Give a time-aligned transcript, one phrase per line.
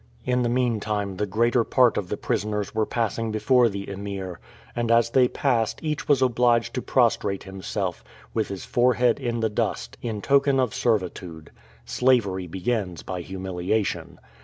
[0.25, 4.39] In the meantime the greater part of the prisoners were passing before the Emir,
[4.75, 8.03] and as they passed each was obliged to prostrate himself,
[8.33, 11.51] with his forehead in the dust, in token of servitude.
[11.85, 14.17] Slavery begins by humiliation.